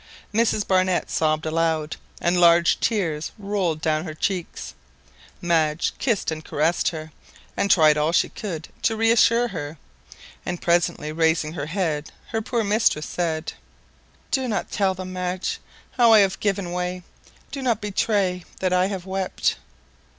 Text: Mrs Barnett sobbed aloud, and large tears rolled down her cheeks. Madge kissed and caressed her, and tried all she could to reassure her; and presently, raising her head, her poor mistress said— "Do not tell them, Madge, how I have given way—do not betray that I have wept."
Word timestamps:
Mrs 0.33 0.67
Barnett 0.67 1.11
sobbed 1.11 1.45
aloud, 1.45 1.95
and 2.19 2.41
large 2.41 2.79
tears 2.79 3.31
rolled 3.37 3.81
down 3.81 4.03
her 4.03 4.15
cheeks. 4.15 4.73
Madge 5.43 5.93
kissed 5.99 6.31
and 6.31 6.43
caressed 6.43 6.87
her, 6.89 7.11
and 7.55 7.69
tried 7.69 7.97
all 7.97 8.11
she 8.11 8.27
could 8.29 8.69
to 8.81 8.95
reassure 8.95 9.49
her; 9.49 9.77
and 10.43 10.59
presently, 10.59 11.11
raising 11.11 11.53
her 11.53 11.67
head, 11.67 12.11
her 12.29 12.41
poor 12.41 12.63
mistress 12.63 13.05
said— 13.05 13.53
"Do 14.31 14.47
not 14.47 14.71
tell 14.71 14.95
them, 14.95 15.13
Madge, 15.13 15.59
how 15.91 16.11
I 16.13 16.21
have 16.21 16.39
given 16.39 16.71
way—do 16.71 17.61
not 17.61 17.79
betray 17.79 18.43
that 18.59 18.73
I 18.73 18.87
have 18.87 19.05
wept." 19.05 19.57